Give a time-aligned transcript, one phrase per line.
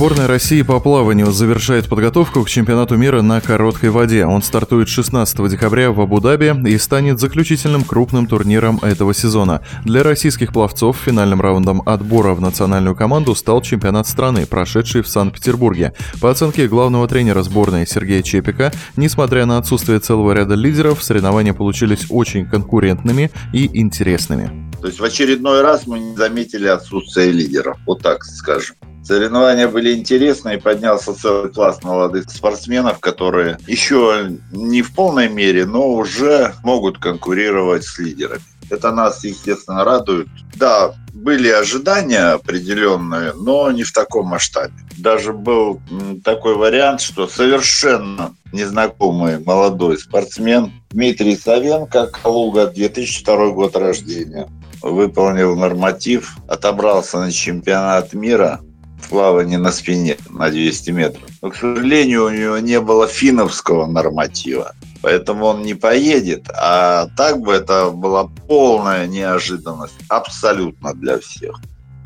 [0.00, 4.24] Сборная России по плаванию завершает подготовку к чемпионату мира на короткой воде.
[4.24, 9.60] Он стартует 16 декабря в Абу-Даби и станет заключительным крупным турниром этого сезона.
[9.84, 15.92] Для российских пловцов финальным раундом отбора в национальную команду стал чемпионат страны, прошедший в Санкт-Петербурге.
[16.18, 22.06] По оценке главного тренера сборной Сергея Чепика, несмотря на отсутствие целого ряда лидеров, соревнования получились
[22.08, 24.50] очень конкурентными и интересными.
[24.80, 28.76] То есть в очередной раз мы не заметили отсутствие лидеров, вот так скажем.
[29.10, 35.94] Соревнования были интересные, поднялся целый класс молодых спортсменов, которые еще не в полной мере, но
[35.94, 38.44] уже могут конкурировать с лидерами.
[38.70, 40.28] Это нас, естественно, радует.
[40.54, 44.74] Да, были ожидания определенные, но не в таком масштабе.
[44.96, 45.80] Даже был
[46.22, 54.48] такой вариант, что совершенно незнакомый молодой спортсмен Дмитрий Савенко, Калуга, 2002 год рождения,
[54.82, 58.60] выполнил норматив, отобрался на чемпионат мира
[59.02, 61.22] в плавании на спине на 200 метров.
[61.42, 66.48] Но, к сожалению, у него не было финновского норматива, поэтому он не поедет.
[66.54, 71.60] А так бы это была полная неожиданность абсолютно для всех.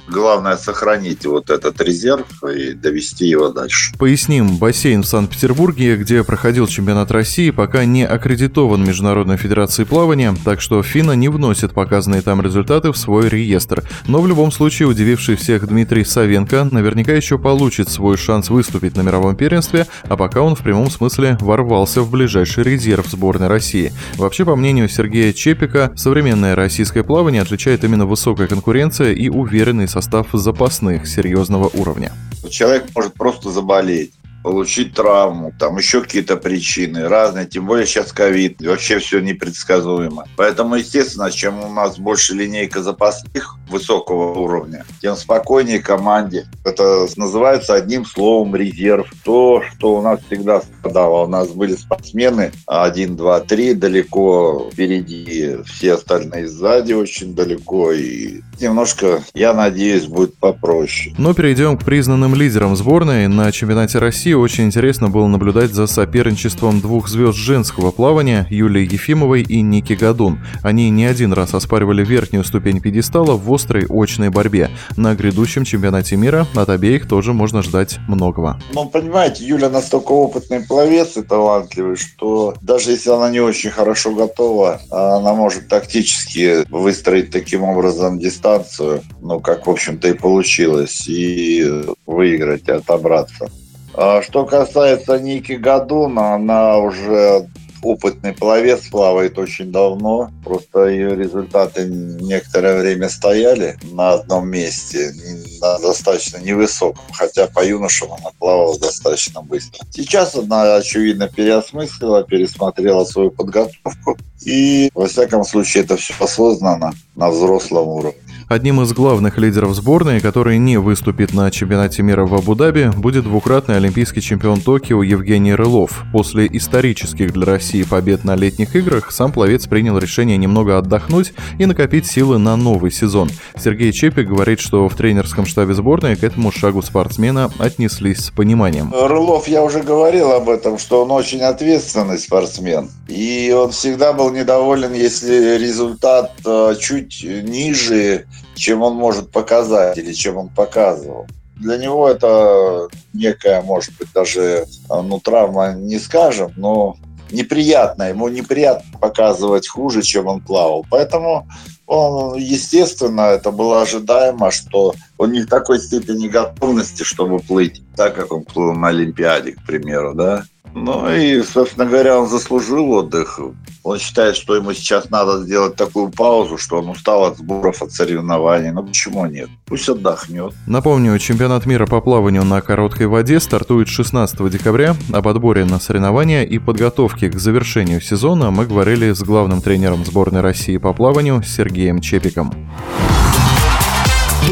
[0.06, 3.94] Главное сохранить вот этот резерв и довести его дальше.
[3.98, 10.60] Поясним, бассейн в Санкт-Петербурге, где проходил чемпионат России, пока не аккредитован Международной Федерацией плавания, так
[10.60, 13.82] что ФИНА не вносит показанные там результаты в свой реестр.
[14.06, 19.00] Но в любом случае удививший всех Дмитрий Савенко наверняка еще получит свой шанс выступить на
[19.00, 23.92] мировом первенстве, а пока он в прямом смысле ворвался в ближайший резерв сборной России.
[24.16, 30.26] Вообще, по мнению Сергея Чепика, современное российское плавание отличает именно высокая конкуренция и уверенный состав
[30.32, 32.12] запасных серьезного уровня.
[32.50, 38.60] Человек может просто заболеть получить травму, там еще какие-то причины разные, тем более сейчас ковид,
[38.60, 40.26] вообще все непредсказуемо.
[40.36, 46.46] Поэтому, естественно, чем у нас больше линейка запасных высокого уровня, тем спокойнее команде.
[46.64, 49.10] Это называется одним словом резерв.
[49.24, 51.24] То, что у нас всегда страдало.
[51.24, 57.92] У нас были спортсмены 1, 2, 3 далеко впереди, все остальные сзади очень далеко.
[57.92, 61.14] И немножко, я надеюсь, будет попроще.
[61.18, 63.28] Но перейдем к признанным лидерам сборной.
[63.28, 69.42] На чемпионате России очень интересно было наблюдать за соперничеством двух звезд женского плавания Юлии Ефимовой
[69.42, 70.40] и Ники Гадун.
[70.62, 74.70] Они не один раз оспаривали верхнюю ступень пьедестала в острой очной борьбе.
[74.96, 78.60] На грядущем чемпионате мира от обеих тоже можно ждать многого.
[78.72, 84.12] Ну, понимаете, Юля настолько опытный пловец и талантливый, что даже если она не очень хорошо
[84.12, 91.84] готова, она может тактически выстроить таким образом дистанцию, ну, как, в общем-то, и получилось, и
[92.06, 93.50] выиграть, и отобраться.
[93.96, 97.46] А что касается Ники Гадуна, она уже
[97.84, 100.30] опытный пловец, плавает очень давно.
[100.44, 105.12] Просто ее результаты некоторое время стояли на одном месте,
[105.60, 109.86] на достаточно невысоком, хотя по юношам она плавала достаточно быстро.
[109.90, 114.18] Сейчас она, очевидно, переосмыслила, пересмотрела свою подготовку.
[114.44, 118.20] И, во всяком случае, это все осознанно на взрослом уровне.
[118.54, 123.78] Одним из главных лидеров сборной, который не выступит на чемпионате мира в Абу-Даби, будет двукратный
[123.78, 126.04] олимпийский чемпион Токио Евгений Рылов.
[126.12, 131.66] После исторических для России побед на летних играх сам пловец принял решение немного отдохнуть и
[131.66, 133.28] накопить силы на новый сезон.
[133.58, 138.94] Сергей Чепик говорит, что в тренерском штабе сборной к этому шагу спортсмена отнеслись с пониманием.
[138.94, 142.88] Рылов, я уже говорил об этом, что он очень ответственный спортсмен.
[143.08, 150.12] И он всегда был недоволен, если результат э, чуть ниже чем он может показать или
[150.12, 151.26] чем он показывал.
[151.56, 156.96] Для него это некая, может быть, даже ну, травма не скажем, но
[157.30, 158.04] неприятно.
[158.04, 160.84] Ему неприятно показывать хуже, чем он плавал.
[160.90, 161.46] Поэтому
[161.86, 168.14] он, естественно, это было ожидаемо, что он не в такой степени готовности, чтобы плыть так,
[168.14, 170.44] как он плыл на Олимпиаде, к примеру, да.
[170.74, 173.38] Ну и, собственно говоря, он заслужил отдых.
[173.84, 177.92] Он считает, что ему сейчас надо сделать такую паузу, что он устал от сборов, от
[177.92, 178.72] соревнований.
[178.72, 179.48] Ну почему нет?
[179.66, 180.52] Пусть отдохнет.
[180.66, 184.96] Напомню, чемпионат мира по плаванию на короткой воде стартует 16 декабря.
[185.12, 190.40] Об отборе на соревнования и подготовке к завершению сезона мы говорили с главным тренером сборной
[190.40, 192.52] России по плаванию Сергеем Чепиком.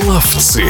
[0.01, 0.65] Пловцы.